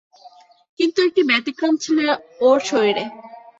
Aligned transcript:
কিন্তু 0.79 0.99
একটি 1.07 1.21
ব্যতিক্রম 1.23 1.73
ছিল 1.83 1.97
ওর 2.41 2.59
শরীরে। 2.69 3.03